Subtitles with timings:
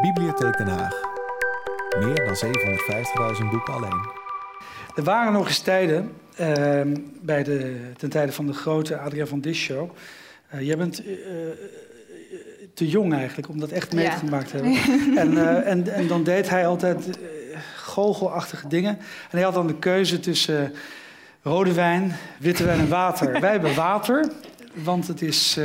[0.00, 1.00] Bibliotheek Den Haag.
[1.98, 2.36] Meer dan
[3.42, 4.08] 750.000 boeken alleen.
[4.94, 6.46] Er waren nog eens tijden, uh,
[7.22, 9.90] bij de, ten tijde van de grote Adriaan van Dis show.
[10.54, 11.16] Uh, jij bent uh,
[12.74, 14.76] te jong eigenlijk om dat echt meegemaakt te hebben.
[15.22, 17.18] en, uh, en, en dan deed hij altijd
[17.76, 18.96] goochelachtige dingen.
[18.98, 20.72] En hij had dan de keuze tussen
[21.42, 23.40] rode wijn, witte wijn en water.
[23.40, 24.32] Wij hebben water,
[24.74, 25.56] want het is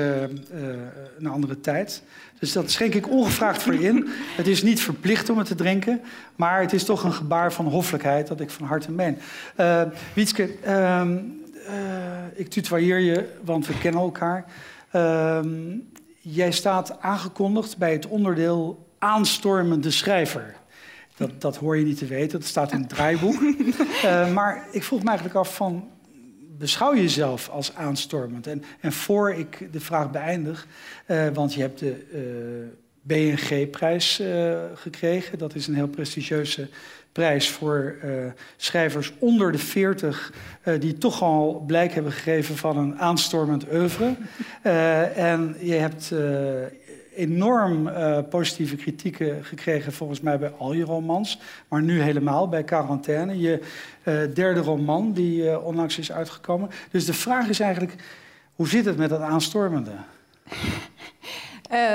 [1.17, 2.03] een andere tijd.
[2.39, 4.09] Dus dat schenk ik ongevraagd voor in.
[4.37, 6.01] Het is niet verplicht om het te drinken,
[6.35, 9.17] maar het is toch een gebaar van hoffelijkheid dat ik van harte meen.
[9.59, 9.81] Uh,
[10.13, 11.01] Wietske, uh,
[11.67, 11.73] uh,
[12.33, 14.45] ik tutoieer je, want we kennen elkaar.
[14.91, 15.77] Ehm,
[16.19, 20.55] jij staat aangekondigd bij het onderdeel aanstormende schrijver.
[21.17, 23.41] Dat, dat hoor je niet te weten, dat staat in het draaiboek.
[23.41, 25.89] Uh, maar ik vroeg me eigenlijk af van,
[26.57, 28.47] beschouw je jezelf als aanstormend?
[28.47, 30.67] En, en voor ik de vraag beëindig,
[31.07, 32.67] uh, want je hebt de uh,
[33.01, 35.37] BNG-prijs uh, gekregen.
[35.37, 36.67] Dat is een heel prestigieuze
[37.11, 37.95] prijs voor
[38.57, 40.33] schrijvers onder de 40...
[40.79, 44.15] die toch al blijk hebben gegeven van een aanstormend oeuvre.
[45.15, 46.11] en je hebt
[47.15, 51.39] enorm uh, positieve kritieken gekregen, volgens mij bij al je romans.
[51.67, 53.59] Maar nu helemaal bij Quarantaine, je
[54.03, 56.69] uh, derde roman die uh, onlangs is uitgekomen.
[56.91, 57.95] Dus de vraag is eigenlijk,
[58.55, 59.91] hoe zit het met dat aanstormende?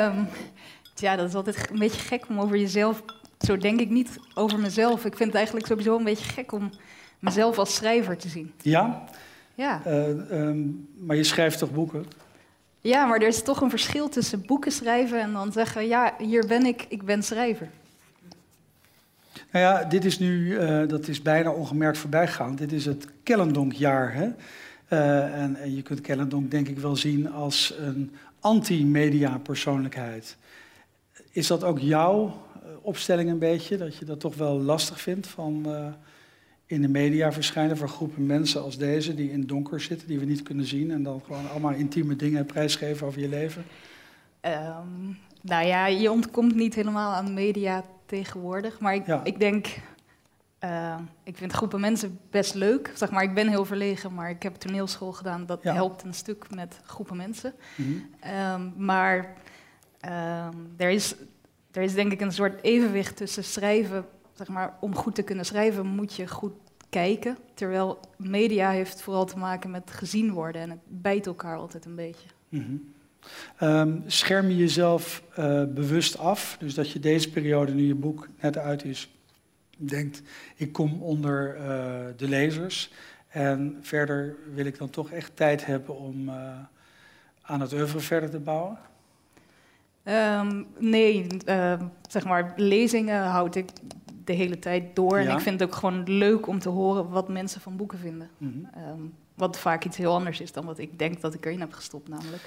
[0.06, 0.28] um,
[0.94, 3.02] ja, dat is altijd een beetje gek om over jezelf...
[3.38, 5.04] Zo denk ik niet over mezelf.
[5.04, 6.70] Ik vind het eigenlijk sowieso een beetje gek om
[7.18, 8.52] mezelf als schrijver te zien.
[8.62, 9.04] Ja?
[9.54, 9.82] Ja.
[9.86, 12.04] Um, maar je schrijft toch boeken?
[12.80, 16.46] Ja, maar er is toch een verschil tussen boeken schrijven en dan zeggen: ja, hier
[16.46, 17.68] ben ik, ik ben schrijver.
[19.52, 22.56] Nou ja, dit is nu, uh, dat is bijna ongemerkt voorbijgegaan.
[22.56, 24.14] Dit is het Kellendonk-jaar.
[24.14, 24.28] Hè?
[24.92, 30.36] Uh, en, je kunt Kellendonk denk ik wel zien als een anti-media persoonlijkheid.
[31.30, 32.42] Is dat ook jouw
[32.80, 33.76] opstelling een beetje?
[33.76, 35.66] Dat je dat toch wel lastig vindt van
[36.70, 40.18] in de media verschijnen voor groepen mensen als deze, die in het donker zitten, die
[40.18, 43.64] we niet kunnen zien en dan gewoon allemaal intieme dingen prijsgeven over je leven?
[44.40, 49.24] Um, nou ja, je ontkomt niet helemaal aan media tegenwoordig, maar ik, ja.
[49.24, 49.66] ik denk,
[50.64, 52.92] uh, ik vind groepen mensen best leuk.
[52.94, 55.74] Zeg maar, ik ben heel verlegen, maar ik heb toneelschool gedaan, dat ja.
[55.74, 57.54] helpt een stuk met groepen mensen.
[57.76, 57.86] Mm
[58.20, 58.52] -hmm.
[58.52, 59.16] um, maar
[60.04, 61.14] um, er, is,
[61.72, 64.04] er is denk ik een soort evenwicht tussen schrijven
[64.40, 66.52] zeg maar, om goed te kunnen schrijven moet je goed
[66.90, 67.38] kijken.
[67.54, 71.94] Terwijl media heeft vooral te maken met gezien worden en het bijt elkaar altijd een
[71.94, 72.28] beetje.
[72.48, 73.68] Mm -hmm.
[73.68, 76.56] um, scherm je jezelf uh, bewust af?
[76.58, 79.10] Dus dat je deze periode, nu je boek net uit is,
[79.76, 80.22] denkt:
[80.56, 81.64] ik kom onder uh,
[82.16, 82.90] de lezers.
[83.28, 86.58] En verder wil ik dan toch echt tijd hebben om uh,
[87.42, 88.78] aan het oeuvre verder te bouwen?
[90.04, 91.26] Um, nee,
[92.08, 93.70] zeg maar, lezingen houd ik
[94.24, 95.20] de hele tijd door.
[95.20, 95.28] Ja.
[95.28, 98.30] En ik vind het ook gewoon leuk om te horen wat mensen van boeken vinden.
[98.38, 98.82] Mm -hmm.
[98.88, 101.72] um, wat vaak iets heel anders is dan wat ik denk dat ik erin heb
[101.72, 102.42] gestopt, namelijk.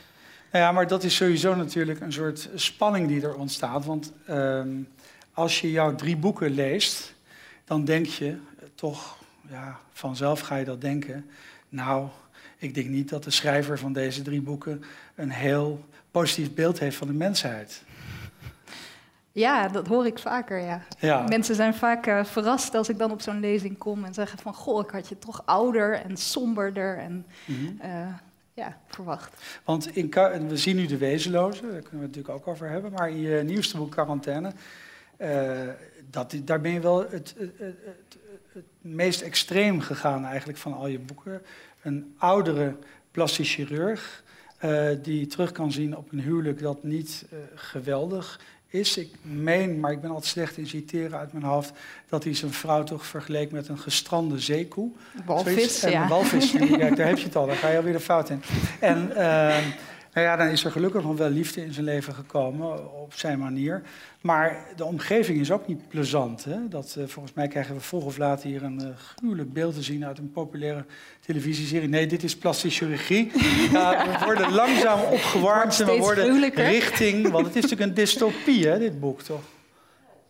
[0.52, 3.86] Nou ja, maar dat is sowieso natuurlijk een soort spanning die er ontstaat.
[3.86, 4.88] Want um,
[5.34, 7.14] als je jouw drie boeken leest,
[7.66, 8.38] dan denk je
[8.76, 9.18] toch,
[9.50, 11.26] ja, vanzelf ga je dat denken.
[11.70, 12.08] Nou,
[12.58, 14.84] ik denk niet dat de schrijver van deze drie boeken
[15.16, 17.84] een heel positief beeld heeft van de mensheid.
[19.34, 20.82] Ja, dat hoor ik vaker, ja.
[21.00, 21.26] ja.
[21.28, 24.54] Mensen zijn vaak uh, verrast als ik dan op zo'n lezing kom en zeggen van...
[24.54, 27.80] goh, ik had je toch ouder en somberder en mm -hmm.
[27.84, 28.08] uh,
[28.54, 29.62] ja, verwacht.
[29.64, 30.10] Want in,
[30.48, 32.92] we zien nu de wezenlozen, daar kunnen we het natuurlijk ook over hebben...
[32.92, 34.52] maar in je nieuwste boek Quarantaine,
[35.18, 35.52] uh,
[36.10, 37.76] dat, daar ben je wel het, het, het,
[38.54, 41.42] het, meest extreem gegaan eigenlijk van al je boeken.
[41.82, 42.76] Een oudere
[43.12, 44.24] plastisch chirurg
[45.02, 48.40] die terug kan zien op een huwelijk dat niet geweldig
[48.74, 48.98] is.
[48.98, 51.72] Ik meen, maar ik ben altijd slecht in citeren uit mijn hoofd,
[52.10, 54.92] dat hij zijn vrouw toch vergeleek met een gestrande zeekoe.
[55.26, 56.02] Walvis, en ja.
[56.02, 58.42] Een walvis, kijk, daar heb je het al, daar ga je alweer de fout in.
[58.80, 59.58] En uh,
[60.14, 63.40] nou ja, dan is er gelukkig nog wel liefde in zijn leven gekomen, op zijn
[63.40, 63.82] manier.
[64.22, 66.44] Maar de omgeving is ook niet plezant.
[66.44, 66.68] Hè?
[66.68, 69.82] Dat, uh, volgens mij krijgen we vroeg of laat hier een uh, gruwelijk beeld te
[69.82, 70.86] zien uit een populaire
[71.20, 71.90] televisieserie.
[71.90, 73.32] Nee, dit is plastische chirurgie.
[73.72, 77.30] Ja, we worden langzaam opgewarmd en we worden richting...
[77.30, 79.42] Want het is natuurlijk een dystopie, hè, dit boek, toch?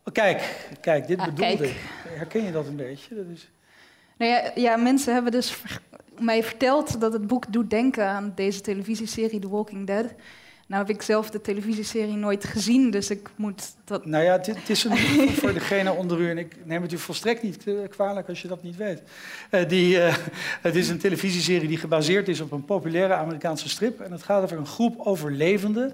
[0.06, 1.70] Oh, kijk, kijk, dit ah, bedoelde kijk.
[1.70, 1.76] ik.
[2.08, 3.16] Herken je dat een beetje?
[3.16, 3.50] Dat is...
[4.18, 5.62] Nou ja, ja, mensen hebben dus
[6.24, 10.14] mij verteld dat het boek doet denken aan deze televisieserie The Walking Dead.
[10.68, 14.06] Nou heb ik zelf de televisieserie nooit gezien, dus ik moet dat...
[14.06, 14.98] Nou ja, het, is een,
[15.42, 18.64] voor degene onder u, en ik neem het u volstrekt niet kwalijk als je dat
[18.64, 19.02] niet weet.
[19.52, 20.16] Uh, die, uh,
[20.62, 24.00] het is een televisieserie die gebaseerd is op een populaire Amerikaanse strip.
[24.00, 25.94] En het gaat over een groep overlevenden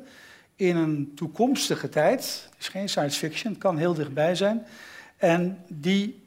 [0.56, 2.48] in een toekomstige tijd.
[2.50, 4.66] Het is geen science fiction, het kan heel dichtbij zijn.
[5.18, 6.24] En die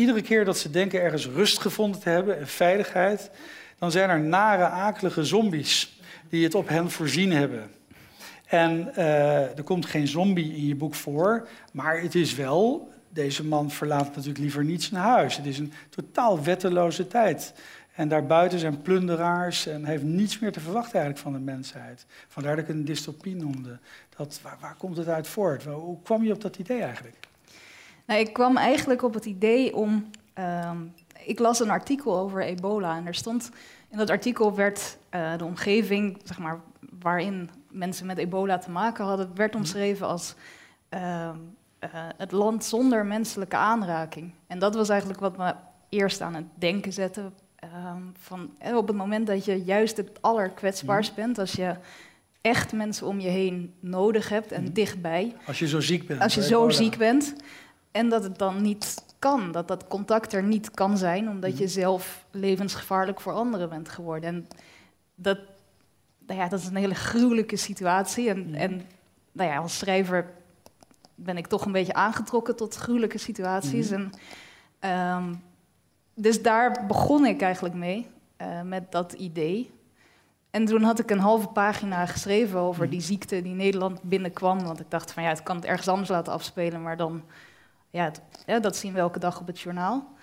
[0.00, 3.30] iedere keer dat ze denken ergens rust gevonden te hebben en veiligheid,
[3.78, 7.70] dan zijn er nare, akelige zombies die het op hen voorzien hebben.
[8.46, 13.44] En uh, er komt geen zombie in je boek voor, maar het is wel, deze
[13.44, 15.36] man verlaat natuurlijk liever niet zijn huis.
[15.36, 17.52] Het is een totaal wetteloze tijd.
[17.94, 22.06] En daarbuiten zijn plunderaars en heeft niets meer te verwachten eigenlijk van de mensheid.
[22.28, 23.78] Vandaar dat ik een dystopie noemde.
[24.16, 25.64] Dat, waar, waar komt het uit voort?
[25.64, 27.28] Hoe kwam je op dat idee eigenlijk?
[28.10, 30.10] Nou, ik kwam eigenlijk op het idee om.
[30.38, 30.70] Uh,
[31.24, 33.50] ik las een artikel over ebola en er stond.
[33.88, 36.60] In dat artikel werd uh, de omgeving, zeg maar,
[37.00, 39.60] waarin mensen met ebola te maken hadden, werd mhm.
[39.60, 40.34] omschreven als
[40.94, 41.28] uh, uh,
[42.16, 44.32] het land zonder menselijke aanraking.
[44.46, 45.54] En dat was eigenlijk wat me
[45.88, 47.30] eerst aan het denken zette.
[47.56, 51.20] Ehm, van, op het moment dat je juist het allerkwetsbaarst mhm.
[51.20, 51.74] bent, als je
[52.40, 54.72] echt mensen om je heen nodig hebt en mhm.
[54.72, 55.36] dichtbij.
[55.46, 56.20] Als je zo ziek bent.
[56.20, 57.34] Als je zo ziek bent,
[57.90, 61.64] en dat het dan niet kan, dat dat contact er niet kan zijn, omdat je
[61.64, 61.72] mhm.
[61.72, 64.28] zelf levensgevaarlijk voor anderen bent geworden.
[64.28, 64.48] En
[65.14, 65.38] dat,
[66.26, 68.28] nou ja, dat is een hele gruwelijke situatie.
[68.28, 68.54] En, mhm.
[68.54, 68.82] en
[69.32, 70.30] nou ja, als schrijver
[71.14, 73.90] ben ik toch een beetje aangetrokken tot gruwelijke situaties.
[73.90, 74.00] Mhm.
[74.00, 74.10] En,
[74.78, 75.34] ehm,
[76.14, 78.06] dus daar begon ik eigenlijk mee,
[78.42, 79.70] uh, met dat idee.
[80.50, 84.62] En toen had ik een halve pagina geschreven over die ziekte die Nederland binnenkwam.
[84.62, 87.22] Want ik dacht van ja, het kan het ergens anders laten afspelen, maar dan
[87.90, 88.12] ja,
[88.60, 90.14] dat zien we elke dag op het journaal.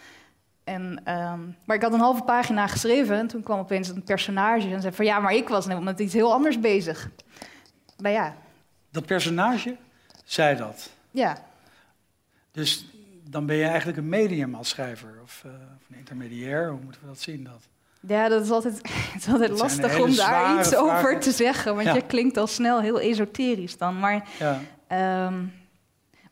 [0.63, 4.69] En, ehm, maar ik had een halve pagina geschreven en toen kwam opeens een personage
[4.69, 7.09] en zei van ja, maar ik was net met iets heel anders bezig.
[7.97, 8.35] Maar ja.
[8.91, 9.77] Dat personage
[10.25, 10.89] zei dat?
[11.11, 11.37] Ja.
[12.51, 12.85] Dus
[13.23, 17.01] dan ben je eigenlijk een medium als schrijver of, uh, of een intermediair, hoe moeten
[17.01, 17.43] we dat zien?
[17.43, 17.67] Dat?
[17.99, 18.75] Ja, dat is altijd,
[19.13, 22.81] het is altijd lastig om daar iets over te zeggen, want je klinkt al snel
[22.81, 23.99] heel esoterisch dan.
[23.99, 24.59] Maar ja.
[24.87, 25.43] Ehm,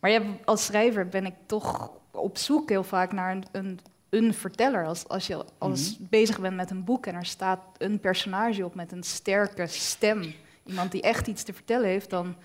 [0.05, 3.79] maar ja, als schrijver ben ik toch op zoek heel vaak naar een, een,
[4.09, 4.85] een verteller.
[4.85, 6.07] Als, als je als mhm.
[6.09, 10.33] bezig bent met een boek en er staat een personage op met een sterke stem,
[10.65, 12.35] iemand die echt iets te vertellen heeft, dan,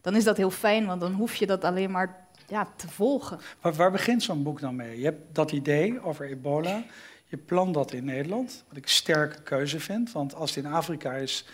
[0.00, 3.38] dan is dat heel fijn, want dan hoef je dat alleen maar ja, te volgen.
[3.62, 4.98] Maar waar begint zo'n boek dan mee?
[4.98, 6.84] Je hebt dat idee over ebola.
[7.24, 10.12] Je plant dat in Nederland, wat ik sterke keuze vind.
[10.12, 11.46] Want als het in Afrika is,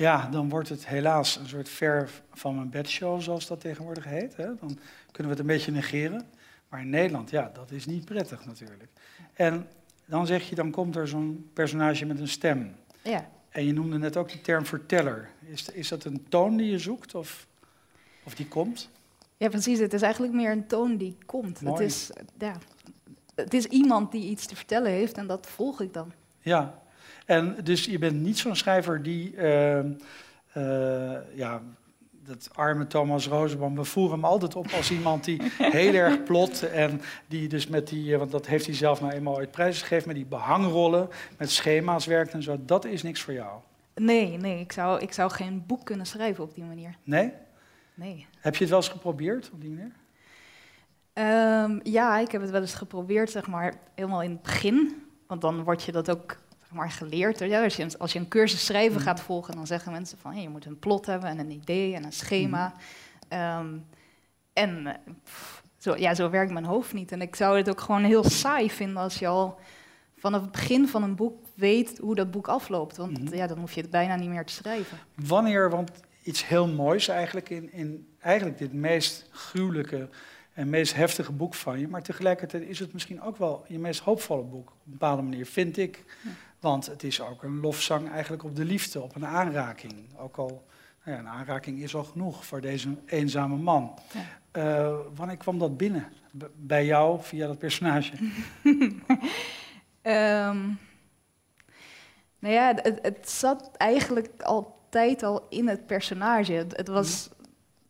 [0.00, 4.36] ja, dan wordt het helaas een soort ver van mijn bedshow, zoals dat tegenwoordig heet.
[4.36, 4.44] Hè?
[4.44, 4.78] Dan
[5.10, 6.26] kunnen we het een beetje negeren.
[6.68, 8.90] Maar in Nederland, ja, dat is niet prettig natuurlijk.
[9.34, 9.66] En
[10.04, 12.74] dan zeg je, dan komt er zo'n personage met een stem.
[13.02, 13.28] Ja.
[13.48, 15.30] En je noemde net ook de term verteller.
[15.40, 17.46] Is, is dat een toon die je zoekt of,
[18.24, 18.90] of die komt?
[19.36, 19.78] Ja, precies.
[19.78, 21.60] Het is eigenlijk meer een toon die komt.
[21.60, 22.56] Het is, ja,
[23.34, 26.12] het is iemand die iets te vertellen heeft en dat volg ik dan.
[26.40, 26.82] Ja,
[27.30, 29.80] en dus je bent niet zo'n schrijver die, uh,
[31.34, 31.62] ja,
[32.10, 36.62] dat arme Thomas Rosenbaum, we voeren hem altijd op als iemand die heel erg plot
[36.62, 39.80] en die dus met die, eh, want dat heeft hij zelf nou eenmaal uit prijs
[39.80, 42.56] gegeven, met die behangrollen, met schema's werkt en zo.
[42.64, 43.60] Dat is niks voor jou.
[43.94, 46.96] Nee, nee, ik zou, ik zou geen boek kunnen schrijven op die manier.
[47.02, 47.32] Nee?
[47.94, 48.26] Nee.
[48.38, 49.92] Heb je het wel eens geprobeerd op die manier?
[51.64, 55.02] Um, ja, ik heb het wel eens geprobeerd, zeg maar, helemaal in het begin.
[55.26, 56.36] Want dan word je dat ook
[56.72, 57.38] maar geleerd.
[57.38, 59.04] Ja, als, je, als je een cursus schrijven mm.
[59.04, 61.94] gaat volgen, dan zeggen mensen van hey, je moet een plot hebben en een idee
[61.94, 62.66] en een schema.
[62.66, 62.80] Mm.
[63.28, 63.76] Ehm,
[64.52, 65.00] en
[65.78, 67.12] zo, ja, zo werkt mijn hoofd niet.
[67.12, 69.58] En ik zou het ook gewoon heel saai vinden als je al
[70.16, 72.96] vanaf het begin van een boek weet hoe dat boek afloopt.
[72.96, 73.34] Want mm-hmm.
[73.34, 74.98] ja, dan hoef je het bijna niet meer te schrijven.
[75.14, 75.90] Wanneer, want
[76.22, 80.08] iets heel moois eigenlijk in, in eigenlijk dit meest gruwelijke
[80.52, 81.88] en meest heftige boek van je.
[81.88, 84.68] Maar tegelijkertijd is het misschien ook wel je meest hoopvolle boek.
[84.68, 86.04] Op een bepaalde manier, vind ik.
[86.60, 90.18] Want het is ook een lofzang eigenlijk op de liefde, op een aanraking.
[90.18, 90.66] Ook al,
[91.04, 93.98] nou ja, een aanraking is al genoeg voor deze eenzame man.
[94.12, 94.20] Ja.
[94.52, 96.12] Uh, wanneer kwam dat binnen?
[96.56, 98.12] bij jou via dat personage?
[98.62, 98.88] um,
[102.42, 106.52] nou ja, het, het, zat eigenlijk altijd al in het personage.
[106.52, 107.28] Het, was,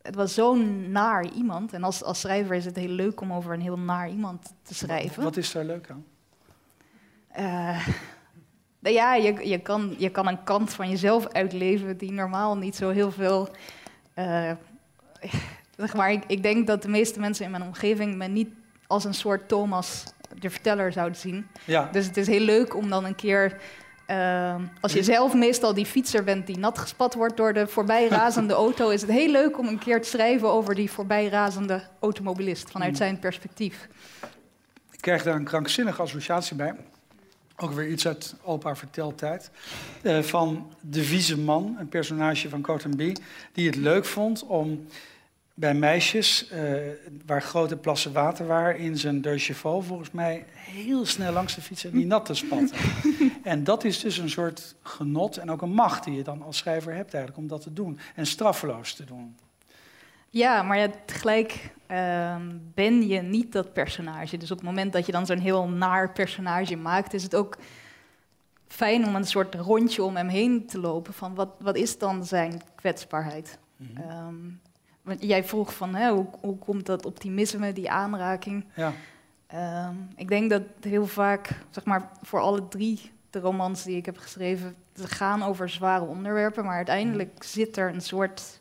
[0.01, 1.73] het was zo'n naar iemand.
[1.73, 4.73] En als, als schrijver is het heel leuk om over een heel naar iemand te
[4.73, 5.23] schrijven.
[5.23, 6.05] Wat is daar leuk aan?
[7.37, 7.87] Uh,
[8.89, 12.89] ja, je, je, kan, je kan een kant van jezelf uitleven die normaal niet zo
[12.89, 13.49] heel veel.
[14.15, 14.51] Uh,
[15.77, 18.49] zeg maar, ik, ik, denk dat de meeste mensen in mijn omgeving me niet
[18.87, 20.03] als een soort Thomas
[20.39, 21.47] de verteller zouden zien.
[21.65, 21.89] Ja.
[21.91, 23.57] Dus het is heel leuk om dan een keer.
[24.07, 28.53] Uh, als je zelf meestal die fietser bent die nat gespat wordt door de voorbijrazende
[28.65, 32.91] auto, is het heel leuk om een keer te schrijven over die voorbijrazende automobilist vanuit
[32.91, 32.97] mm.
[32.97, 33.87] zijn perspectief.
[34.91, 36.75] Ik krijg daar een krankzinnige associatie bij
[37.61, 39.51] ook weer iets uit opa verteltijd,
[40.01, 43.19] uh, van de vieze man, een personage van Cotton B,
[43.53, 44.85] die het leuk vond om
[45.53, 46.73] bij meisjes, uh,
[47.25, 51.61] waar grote plassen water waren, in zijn deux chevaux volgens mij heel snel langs de
[51.61, 52.77] fiets en die nat te spatten.
[53.43, 56.57] en dat is dus een soort genot en ook een macht die je dan als
[56.57, 57.99] schrijver hebt eigenlijk om dat te doen.
[58.15, 59.35] En straffeloos te doen.
[60.29, 62.35] Ja, maar ja, tegelijk uh,
[62.73, 64.37] ben je niet dat personage.
[64.37, 67.57] Dus op het moment dat je dan zo'n heel naar personage maakt, is het ook
[68.67, 72.25] fijn om een soort rondje om hem heen te lopen van wat, wat is dan
[72.25, 73.59] zijn kwetsbaarheid.
[73.77, 74.59] Mm
[75.01, 78.65] want jij vroeg van hè, hoe, hoe komt dat optimisme, die aanraking.
[78.75, 78.93] Ja.
[79.47, 84.05] Ehm, ik denk dat heel vaak, zeg maar, voor alle drie de romans die ik
[84.05, 87.43] heb geschreven, ze gaan over zware onderwerpen, maar uiteindelijk mhm.
[87.43, 88.60] zit er een soort,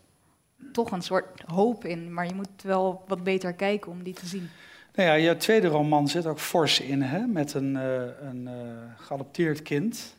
[0.73, 2.15] toch een soort hoop in.
[2.15, 4.49] Maar je moet wel wat beter kijken om die te zien.
[4.95, 7.27] Nou ja, je tweede roman zit ook fors in, hè?
[7.27, 8.53] met een, uh, een uh,
[8.97, 10.17] geadopteerd kind.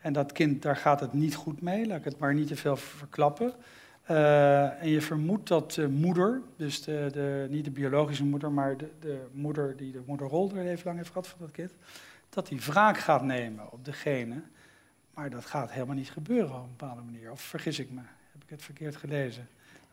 [0.00, 2.56] En dat kind, daar gaat het niet goed mee, laat ik het maar niet te
[2.56, 3.52] veel verklappen.
[4.10, 8.76] Uh, en je vermoedt dat de moeder, dus de, de, niet de biologische moeder, maar
[8.76, 11.72] de, de moeder die de moederrol er even lang heeft gehad van dat kind,
[12.28, 14.42] dat die wraak gaat nemen op degene.
[15.14, 17.30] Maar dat gaat helemaal niet gebeuren op een bepaalde manier.
[17.30, 18.00] Of vergis ik me?
[18.32, 19.48] Heb ik het verkeerd gelezen?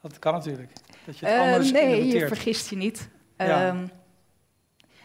[0.07, 0.71] Dat kan natuurlijk.
[1.05, 3.09] Dat je het uh, anders nee, je vergist je niet.
[3.37, 3.67] Ja.
[3.67, 3.89] Um,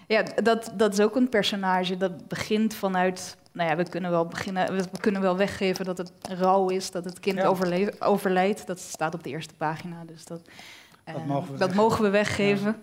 [0.06, 3.36] ja, dat, dat is ook een personage dat begint vanuit.
[3.52, 4.76] Nou ja, we kunnen wel beginnen.
[4.76, 7.46] We kunnen wel weggeven dat het rouw is, dat het kind ja.
[8.00, 8.66] overlijdt.
[8.66, 10.04] Dat staat op de eerste pagina.
[10.04, 10.48] Dus dat,
[11.04, 12.76] dat, uh, mogen, we dat mogen, we weggeven.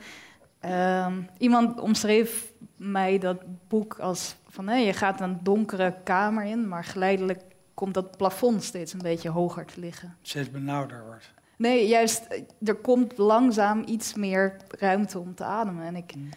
[0.62, 1.05] Ja.
[1.05, 6.67] Um, iemand omschreef mij dat boek als van hey, je gaat een donkere kamer in,
[6.67, 7.41] maar geleidelijk
[7.74, 10.15] komt dat plafond steeds een beetje hoger te liggen.
[10.21, 11.36] Steeds benauwder wordt.
[11.58, 15.84] Nee, juist, er komt langzaam iets meer ruimte om te ademen.
[15.86, 16.16] En ik.
[16.16, 16.30] Mm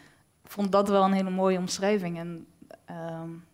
[0.50, 2.18] vond dat wel een hele mooie omschrijving.
[2.18, 2.46] En
[2.90, 3.44] um,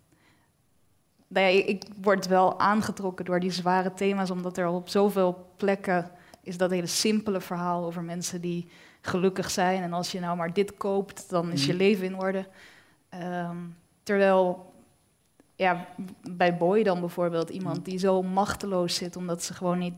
[1.29, 6.11] nou ja, ik word wel aangetrokken door die zware thema's, omdat er op zoveel plekken
[6.43, 8.69] is dat hele simpele verhaal over mensen die
[9.01, 9.83] gelukkig zijn.
[9.83, 11.83] En als je nou maar dit koopt, dan is je mhm.
[11.83, 12.47] leven in orde.
[13.15, 14.73] Um, terwijl
[15.55, 15.87] ja,
[16.31, 17.85] bij Boy dan bijvoorbeeld, iemand mhm.
[17.85, 19.95] die zo machteloos zit omdat ze gewoon niet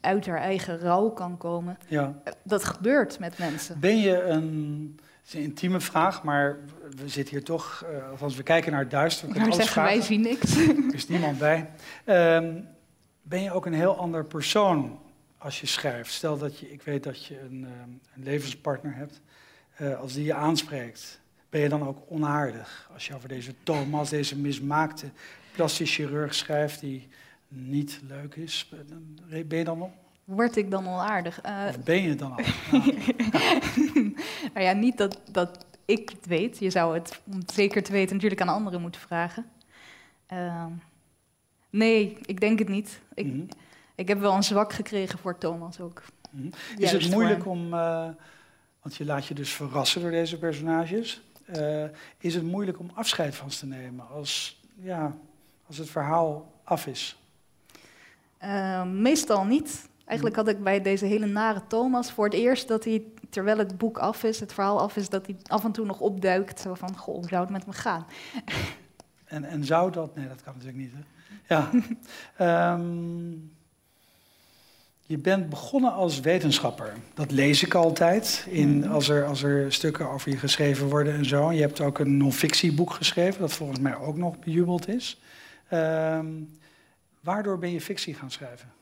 [0.00, 1.78] uit haar eigen rouw kan komen.
[1.88, 2.22] Ja.
[2.42, 3.80] Dat gebeurt met mensen.
[3.80, 6.58] Ben je een is een intieme vraag, maar
[6.96, 9.64] we zitten hier toch, uh, of als we kijken naar het duister, we kunnen alles
[9.64, 9.98] zeggen, vragen.
[9.98, 10.56] wij zien niks.
[10.88, 11.70] Er is niemand bij.
[12.04, 12.68] Um,
[13.22, 15.00] ben je ook een heel ander persoon
[15.38, 16.12] als je schrijft?
[16.12, 19.20] Stel dat je, ik weet dat je een, um, een levenspartner hebt,
[19.80, 22.90] uh, als die je aanspreekt, ben je dan ook onaardig?
[22.92, 25.06] Als je over deze Thomas, deze mismaakte
[25.52, 27.08] plastisch chirurg schrijft die
[27.48, 28.72] niet leuk is,
[29.46, 29.90] ben je dan nog
[30.28, 31.44] Word ik dan onaardig?
[31.46, 32.44] Uh, of ben je dan al?
[34.54, 36.58] nou ja, niet dat, dat ik het weet.
[36.58, 39.46] Je zou het, om het zeker te weten, natuurlijk aan anderen moeten vragen.
[40.32, 40.66] Uh,
[41.70, 43.00] nee, ik denk het niet.
[43.14, 43.48] Ik, mm -hmm.
[43.94, 46.02] ik heb wel een zwak gekregen voor Thomas ook.
[46.30, 46.82] Mm -hmm.
[46.82, 48.08] Is het moeilijk om, uh,
[48.82, 51.22] want je laat je dus verrassen door deze personages.
[51.56, 51.84] Uh,
[52.18, 55.16] is het moeilijk om afscheid van ze te nemen als, ja,
[55.66, 57.16] als het verhaal af is?
[58.38, 59.88] Ehm, meestal niet.
[60.04, 63.78] Eigenlijk had ik bij deze hele nare Thomas voor het eerst dat hij, terwijl het
[63.78, 66.60] boek af is, het verhaal af is, dat hij af en toe nog opduikt.
[66.60, 68.06] Zo van, goh, zou het met me gaan?
[69.28, 70.16] En, en zou dat?
[70.16, 70.92] Nee, dat kan natuurlijk niet.
[70.92, 71.54] Hè?
[71.54, 72.74] Ja.
[72.74, 73.52] um,
[75.12, 76.92] je bent begonnen als wetenschapper.
[77.14, 78.90] Dat lees ik altijd in, mhm.
[78.90, 81.52] als, er, als er stukken over je geschreven worden en zo.
[81.52, 85.20] Je hebt ook een non-fictieboek geschreven, dat volgens mij ook nog bejubeld is.
[85.72, 86.58] Um,
[87.28, 88.72] waardoor ben je fictie gaan schrijven?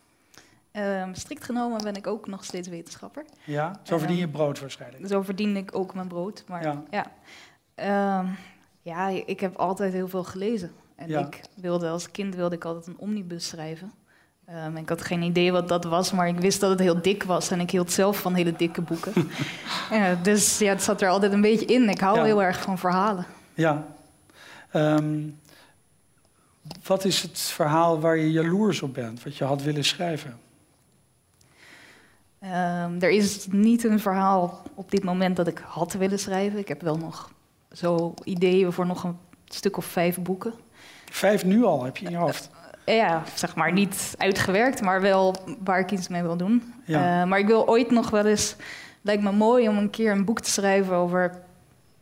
[0.72, 3.24] Um, strikt genomen ben ik ook nog steeds wetenschapper.
[3.44, 5.06] Ja, zo verdien je ehm, brood waarschijnlijk.
[5.06, 6.44] Zo verdien ik ook mijn brood.
[6.48, 8.18] Maar ja, ja.
[8.18, 8.36] Um,
[8.82, 10.70] ja ik heb altijd heel veel gelezen.
[10.96, 13.92] En ik wilde als kind wilde ik altijd een omnibus schrijven.
[14.66, 17.22] Um, ik had geen idee wat dat was, maar ik wist dat het heel dik
[17.22, 17.50] was.
[17.50, 19.12] En ik hield zelf van hele dikke boeken.
[19.90, 21.88] ja, dus ja, het zat er altijd een beetje in.
[21.88, 23.26] Ik hou heel erg van verhalen.
[23.54, 23.86] Ja.
[26.86, 29.22] Wat is het verhaal waar je jaloers op bent?
[29.22, 30.38] Wat je had willen schrijven?
[32.42, 36.58] Um, er is niet een verhaal op dit moment dat ik had willen schrijven.
[36.58, 37.30] Ik heb wel nog
[37.72, 40.54] zo ideeën voor nog een stuk of vijf boeken.
[41.10, 42.50] Vijf nu al heb je in je hoofd?
[42.86, 46.74] Uh, ja, zeg maar niet uitgewerkt, maar wel waar ik iets mee wil doen.
[46.84, 47.20] Ja.
[47.20, 48.56] Uh, maar ik wil ooit nog wel eens.
[49.02, 51.42] Lijkt me mooi om een keer een boek te schrijven over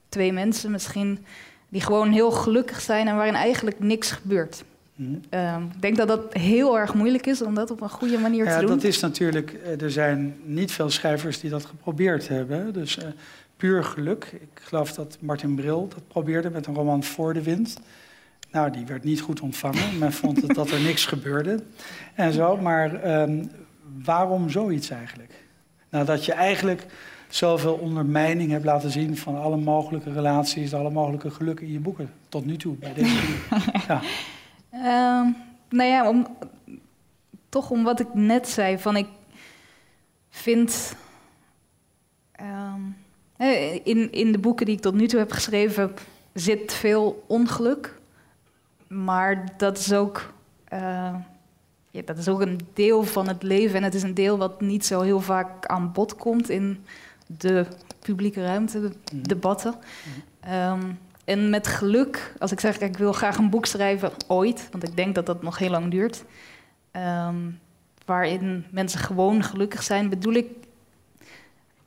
[0.08, 1.26] twee mensen misschien.
[1.74, 4.64] Die gewoon heel gelukkig zijn en waarin eigenlijk niks gebeurt.
[4.94, 5.14] Mhm.
[5.28, 8.44] Ehm, ik denk dat dat heel erg moeilijk is om dat op een goede manier
[8.44, 8.68] ja, te doen.
[8.68, 9.52] Ja, dat is natuurlijk.
[9.52, 12.72] Eh, er zijn niet veel schrijvers die dat geprobeerd hebben.
[12.72, 13.04] Dus uh,
[13.56, 14.24] puur geluk.
[14.32, 17.78] Ik geloof dat Martin Bril dat probeerde met een roman Voor de Wind.
[18.50, 19.98] Nou, die werd niet goed ontvangen.
[19.98, 21.62] Men vond het dat er niks gebeurde
[22.14, 22.56] en zo.
[22.56, 23.44] Maar ehm,
[24.04, 25.32] waarom zoiets eigenlijk?
[25.90, 26.86] Nou, dat je eigenlijk
[27.34, 32.12] zoveel ondermijning hebt laten zien van alle mogelijke relaties, alle mogelijke gelukken in je boeken.
[32.28, 33.16] Tot nu toe, bij deze
[33.88, 34.00] ja.
[34.72, 35.34] Uh,
[35.68, 36.26] nou ja, om,
[37.48, 39.08] toch om wat ik net zei, van ik
[40.30, 40.96] vind...
[42.32, 42.80] Ehm,
[43.82, 45.94] in, in de boeken die ik tot nu toe heb geschreven
[46.32, 48.00] zit veel ongeluk.
[48.88, 50.32] Maar dat is ook,
[50.72, 51.14] uh,
[51.90, 53.76] ja, dat is ook een deel van het leven.
[53.76, 56.84] En het is een deel wat niet zo heel vaak aan bod komt in
[57.26, 57.66] de
[57.98, 59.22] publieke ruimte, de mhm.
[59.22, 59.74] debatten.
[60.40, 60.82] Ehm,
[61.24, 64.96] en met geluk, als ik zeg, ik wil graag een boek schrijven, ooit, want ik
[64.96, 66.24] denk dat dat nog heel lang duurt,
[66.90, 67.50] ehm,
[68.06, 70.46] waarin mensen gewoon gelukkig zijn, bedoel ik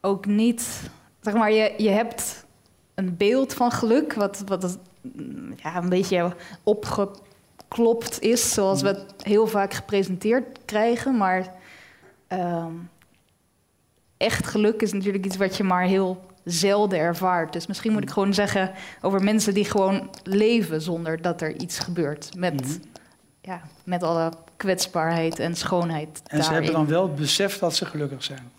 [0.01, 0.89] ook niet,
[1.21, 2.45] zeg maar, je, je hebt
[2.95, 4.77] een beeld van geluk, wat, wat
[5.55, 11.17] ja, een beetje opgeklopt is, zoals we het heel vaak gepresenteerd krijgen.
[11.17, 11.53] Maar
[12.27, 12.73] ehm,
[14.17, 17.53] echt geluk is natuurlijk iets wat je maar heel zelden ervaart.
[17.53, 18.71] Dus misschien moet ik gewoon zeggen
[19.01, 22.31] over mensen die gewoon leven zonder dat er iets gebeurt.
[22.37, 22.71] Met, mhm.
[23.41, 26.21] ja, met alle kwetsbaarheid en schoonheid.
[26.27, 28.51] En ze hebben dan wel het besef dat ze gelukkig zijn.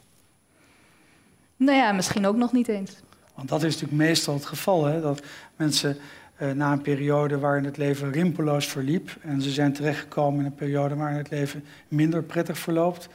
[1.56, 2.96] Nou ja, misschien ook nog niet eens.
[3.34, 5.00] Want dat is natuurlijk meestal het geval, hè?
[5.00, 5.22] dat
[5.56, 5.96] mensen
[6.36, 10.54] eh, na een periode waarin het leven rimpeloos verliep en ze zijn terechtgekomen in een
[10.54, 13.08] periode waarin het leven minder prettig verloopt,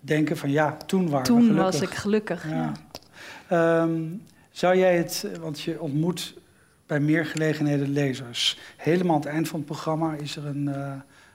[0.00, 1.80] denken van ja, toen waren toen we gelukkig.
[1.80, 2.48] was ik gelukkig.
[2.48, 2.72] Ja.
[3.48, 4.02] Ehm,
[4.50, 6.34] zou jij het, want je ontmoet
[6.86, 8.58] bij meer gelegenheden lezers.
[8.76, 10.92] Helemaal aan het eind van het programma is er een uh,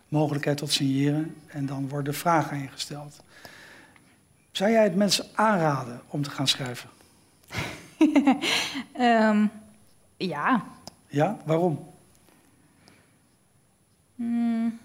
[0.08, 3.24] mogelijkheid tot signeren en dan worden vragen aan je gesteld.
[4.52, 6.90] Zou jij het mensen aanraden om te gaan schrijven?
[9.00, 9.52] um,
[10.18, 10.64] ja.
[11.08, 11.94] Ja, waarom?
[14.16, 14.80] Hmm,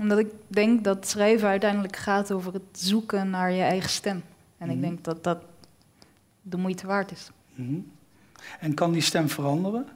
[0.00, 4.22] omdat ik denk dat schrijven uiteindelijk gaat over het zoeken naar je eigen stem.
[4.58, 4.86] En ik mhm.
[4.86, 5.38] denk dat dat
[6.42, 7.30] de moeite waard is.
[7.54, 7.78] Mhm.
[8.60, 9.86] En kan die stem veranderen?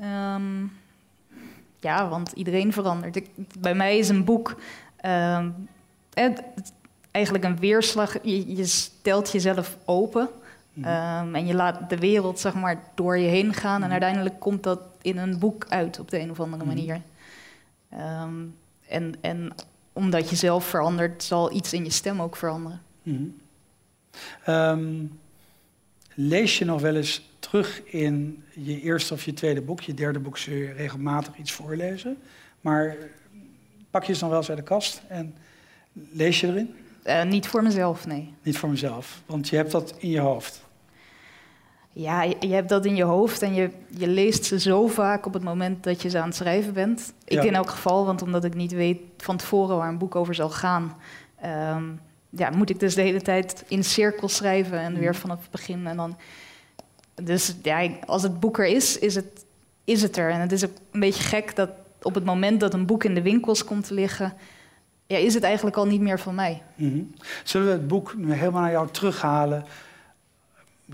[0.00, 0.72] Um,
[1.80, 3.16] ja, want iedereen verandert.
[3.16, 4.56] Ik, bij mij is een boek
[6.14, 6.42] het,
[7.10, 8.22] eigenlijk een weerslag.
[8.22, 10.28] Je, je stelt jezelf open
[10.72, 10.88] mhm.
[10.88, 13.82] um, en je laat de wereld zeg maar, door je heen gaan.
[13.82, 17.00] En uiteindelijk komt dat in een boek uit op de een of andere manier.
[18.88, 19.54] En, en
[19.92, 22.82] omdat je zelf verandert, zal iets in je stem ook veranderen.
[24.48, 25.18] Um,
[26.14, 29.80] lees je nog wel eens terug in je eerste of je tweede boek?
[29.80, 32.18] Je derde boek zul je regelmatig iets voorlezen.
[32.60, 32.96] Maar
[33.90, 35.34] pak je ze dan wel eens uit de kast en
[35.92, 36.74] lees je erin?
[37.06, 38.34] Uh, niet voor mezelf, nee.
[38.42, 40.63] Niet voor mezelf, want je hebt dat in je hoofd.
[41.96, 45.32] Ja, je, hebt dat in je hoofd en je, je leest ze zo vaak op
[45.32, 47.12] het moment dat je ze aan het schrijven bent.
[47.24, 50.34] Ik in elk geval, want omdat ik niet weet van tevoren waar een boek over
[50.34, 50.96] zal gaan,
[51.44, 55.20] um, ja, moet ik dus de hele tijd in cirkels schrijven en weer mhm.
[55.20, 55.86] vanaf het begin.
[55.86, 56.16] En dan,
[57.14, 59.44] dus ja, als het boek er is, is het,
[59.84, 60.30] is het er.
[60.30, 61.70] En het is ook een beetje gek dat
[62.02, 64.32] op het moment dat een boek in de winkels komt te liggen,
[65.06, 66.62] ja, is het eigenlijk al niet meer van mij.
[66.74, 67.02] Mhm.
[67.44, 69.64] Zullen we het boek nu helemaal naar jou terughalen?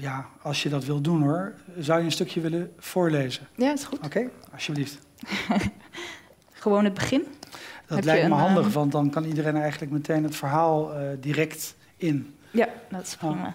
[0.00, 1.54] Ja, als je dat wil doen hoor.
[1.78, 3.46] Zou je een stukje willen voorlezen?
[3.54, 3.98] Ja, is goed.
[4.04, 4.98] Oké, alsjeblieft.
[6.52, 7.26] Gewoon het begin?
[7.86, 11.76] Dat lijkt me handig, ehm, want dan kan iedereen eigenlijk meteen het verhaal uh, direct
[11.96, 12.34] in.
[12.50, 13.46] Ja, dat is prima.
[13.46, 13.52] Oh.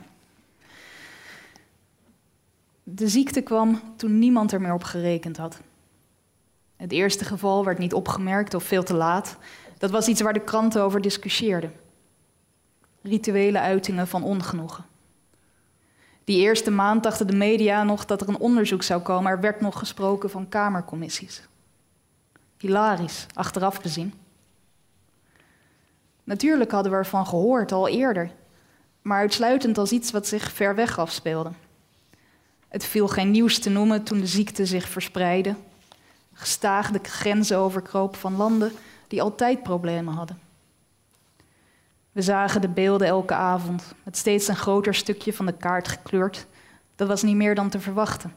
[2.83, 5.59] De ziekte kwam toen niemand er meer op gerekend had.
[6.75, 9.37] Het eerste geval werd niet opgemerkt of veel te laat.
[9.77, 11.73] Dat was iets waar de kranten over discussieerden.
[13.01, 14.85] Rituele uitingen van ongenoegen.
[16.25, 19.31] Die eerste maand dachten de media nog dat er een onderzoek zou komen.
[19.31, 21.41] Er werd nog gesproken van kamercommissies.
[22.57, 24.13] Hilarisch, achteraf gezien.
[26.23, 28.31] Natuurlijk hadden we ervan gehoord al eerder,
[29.01, 31.51] maar uitsluitend als iets wat zich ver weg afspeelde.
[32.67, 35.55] Het viel geen nieuws te noemen toen de ziekte zich verspreidde,
[36.33, 38.71] gestaag de grenzen overkroop van landen
[39.07, 40.39] die altijd problemen hadden.
[42.15, 46.47] We zagen de beelden elke avond, met steeds een groter stukje van de kaart gekleurd.
[46.95, 48.35] Dat was niet meer dan te verwachten.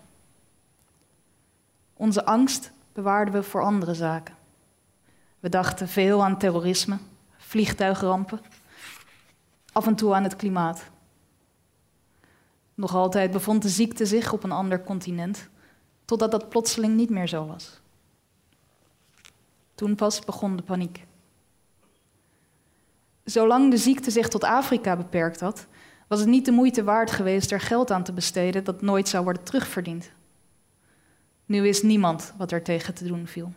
[1.94, 4.34] Onze angst bewaarden we voor andere zaken.
[5.40, 6.98] We dachten veel aan terrorisme,
[7.36, 8.40] vliegtuigrampen,
[9.72, 10.84] af en toe aan het klimaat.
[12.74, 15.48] Nog altijd bevond de ziekte zich op een ander continent,
[16.04, 17.80] totdat dat plotseling niet meer zo was.
[19.74, 21.06] Toen pas begon de paniek.
[23.30, 25.66] Zolang de ziekte zich tot Afrika beperkt had,
[26.06, 29.24] was het niet de moeite waard geweest er geld aan te besteden dat nooit zou
[29.24, 30.10] worden terugverdiend.
[31.46, 33.52] Nu wist niemand wat er tegen te doen viel.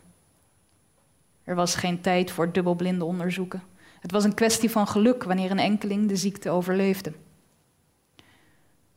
[1.44, 3.62] Er was geen tijd voor dubbelblinde onderzoeken.
[4.00, 7.12] Het was een kwestie van geluk wanneer een enkeling de ziekte overleefde.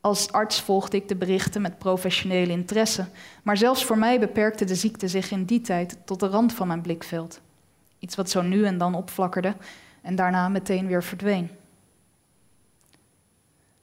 [0.01, 3.05] Als arts volgde ik de berichten met professionele interesse,
[3.43, 6.67] maar zelfs voor mij beperkte de ziekte zich in die tijd tot de rand van
[6.67, 7.41] mijn blikveld.
[7.99, 9.55] Iets wat zo nu en dan opflakkerde
[10.05, 11.49] en daarna meteen weer verdween.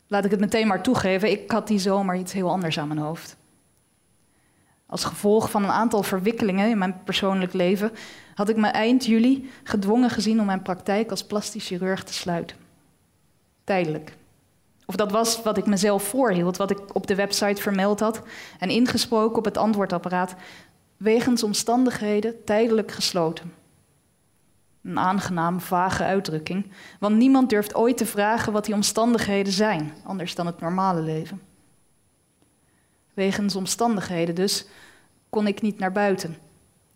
[0.07, 3.01] Laat ik het meteen maar toegeven, ik had die zomer iets heel anders aan mijn
[3.01, 3.37] hoofd.
[4.87, 7.93] Als gevolg van een aantal verwikkelingen in mijn persoonlijk leven
[8.35, 12.57] had ik me eind juli gedwongen gezien om mijn praktijk als plastisch chirurg te sluiten.
[13.65, 14.17] Tijdelijk.
[14.87, 18.23] Of dat was wat ik mezelf voorhield, wat ik op de website vermeld had
[18.59, 20.35] en ingesproken op het antwoordapparaat,
[20.97, 23.62] wegens omstandigheden tijdelijk gesloten.
[24.83, 26.67] Een aangenaam vage uitdrukking,
[27.01, 31.41] want niemand durft ooit te vragen wat die omstandigheden zijn, anders dan het normale leven.
[33.15, 34.67] Wegens omstandigheden dus
[35.31, 36.37] kon ik niet naar buiten.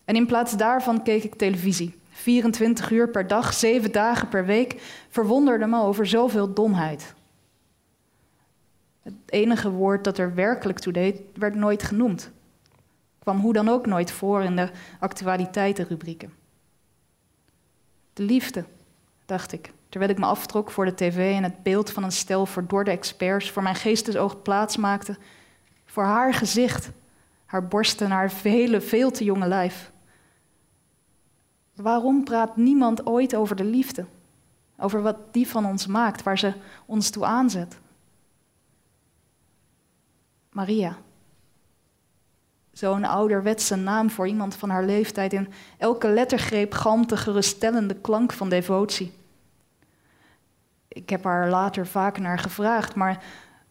[0.05, 1.99] En in plaats daarvan keek ik televisie.
[2.11, 7.15] 24 uur per dag, 7 dagen per week, verwonderde me over zoveel domheid.
[9.03, 12.31] Het enige woord dat er werkelijk toe deed, werd nooit genoemd.
[13.19, 16.33] Kwam hoe dan ook nooit voor in de actualiteitenrubrieken.
[18.17, 18.65] De liefde,
[19.27, 22.47] dacht ik, terwijl ik me aftrok voor de tv en het beeld van een stel
[22.47, 25.17] verdorde experts voor mijn geestesoog plaats maakte.
[25.85, 26.91] Voor haar gezicht,
[27.45, 29.93] haar borsten en haar vele, veel te jonge lijf.
[31.75, 34.07] Waarom praat niemand ooit over de liefde?
[34.77, 36.53] Over wat die van ons maakt, waar ze
[36.87, 37.79] ons toe aanzet?
[40.51, 40.99] Maria.
[42.77, 45.33] Zo'n ouderwetse naam voor iemand van haar leeftijd.
[45.33, 49.13] In elke lettergreep galmt de geruststellende klank van devotie.
[50.89, 53.25] Ik heb haar later vaak naar gevraagd, maar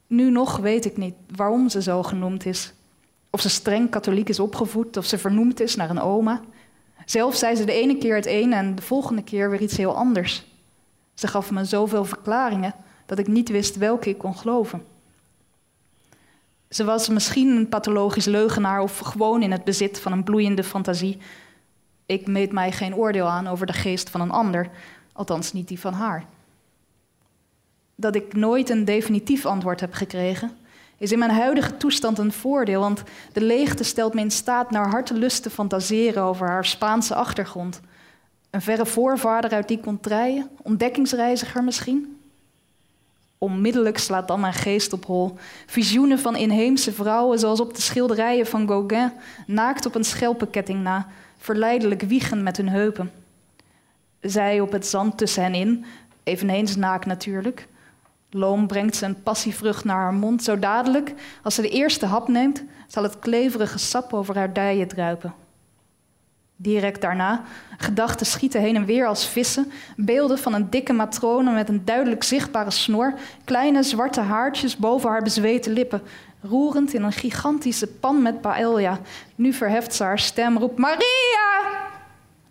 [0.07, 2.73] nu nog weet ik niet waarom ze zo genoemd is.
[3.29, 6.41] Of ze streng katholiek is opgevoed, of ze vernoemd is naar een oma.
[7.05, 9.95] Zelf zei ze de ene keer het een en de volgende keer weer iets heel
[9.95, 10.45] anders.
[11.13, 14.94] Ze gaf me zoveel verklaringen dat ik niet wist welke ik kon geloven.
[16.69, 21.17] Ze was misschien een pathologisch leugenaar of gewoon in het bezit van een bloeiende fantasie.
[22.05, 24.69] Ik meet mij geen oordeel aan over de geest van een ander,
[25.13, 26.25] althans niet die van haar.
[27.95, 30.51] Dat ik nooit een definitief antwoord heb gekregen,
[30.97, 34.89] is in mijn huidige toestand een voordeel, want de leegte stelt me in staat naar
[34.89, 37.81] hartelust te fantaseren over haar Spaanse achtergrond.
[38.49, 42.14] Een verre voorvader uit die contraien, ontdekkingsreiziger misschien?
[43.37, 45.37] Onmiddellijk slaat dan mijn geest op hol.
[45.65, 49.13] Visioenen van inheemse vrouwen, zoals op de schilderijen van Gauguin,
[49.47, 53.11] naakt op een schelpenketting na, verleidelijk wiegen met hun heupen.
[54.21, 55.85] Zij op het zand tussen hen in,
[56.23, 57.67] eveneens naakt natuurlijk,
[58.35, 60.43] Loom brengt een passievrucht naar haar mond.
[60.43, 64.87] Zo dadelijk, als ze de eerste hap neemt, zal het kleverige sap over haar dijen
[64.87, 65.33] druipen.
[66.55, 67.43] Direct daarna,
[67.77, 69.71] gedachten schieten heen en weer als vissen.
[69.95, 73.13] Beelden van een dikke matrone met een duidelijk zichtbare snor.
[73.43, 76.01] Kleine zwarte haartjes boven haar bezweten lippen.
[76.41, 78.99] Roerend in een gigantische pan met paella.
[79.35, 81.83] Nu verheft ze haar stem, roept Maria!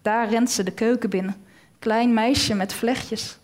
[0.03, 1.37] Daar rent ze de keuken binnen.
[1.79, 3.39] Klein meisje met vlechtjes.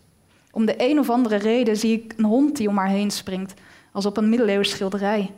[0.51, 3.53] Om de een of andere reden zie ik een hond die om haar heen springt,
[3.91, 5.31] als op een middeleeuws schilderij.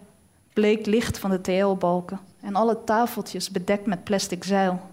[0.53, 4.91] Bleek licht van de TL-balken en alle tafeltjes bedekt met plastic zeil.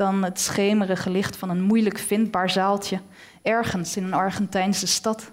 [0.00, 3.00] Dan het schemerige licht van een moeilijk vindbaar zaaltje,
[3.42, 5.30] ergens in een Argentijnse stad.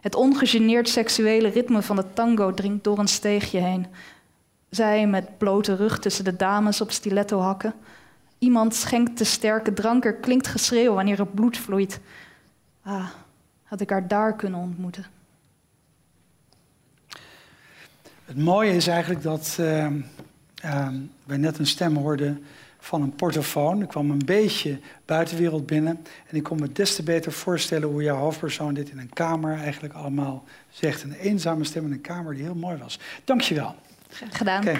[0.00, 3.86] Het ongegeneerd seksuele ritme van de tango dringt door een steegje heen.
[4.68, 7.74] Zij met blote rug tussen de dames op stiletto-hakken.
[8.38, 12.00] Iemand schenkt de sterke drank, er klinkt geschreeuw wanneer er bloed vloeit.
[12.82, 13.08] Ah,
[13.64, 15.06] had ik haar daar kunnen ontmoeten.
[18.24, 19.86] Het mooie is eigenlijk dat uh,
[20.64, 20.88] uh,
[21.24, 22.44] wij net een stem hoorden
[22.80, 23.82] van een portofoon.
[23.82, 26.06] Ik kwam een beetje buitenwereld binnen.
[26.26, 29.58] En ik kon me des te beter voorstellen hoe jouw hoofdpersoon dit in een kamer
[29.58, 31.02] eigenlijk allemaal zegt.
[31.02, 32.98] Een eenzame stem in een kamer die heel mooi was.
[33.24, 33.74] Dankjewel.
[34.30, 34.60] Gedaan.
[34.60, 34.78] Okay.